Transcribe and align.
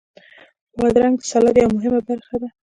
بادرنګ 0.77 1.15
د 1.19 1.23
سلاد 1.31 1.55
یوه 1.59 1.71
مهمه 1.75 2.01
برخه 2.07 2.35
ده. 2.41 2.49